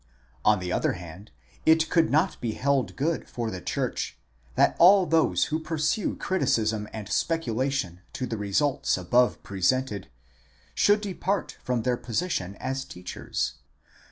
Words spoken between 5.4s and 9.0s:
who pursue criticism and speculation to the results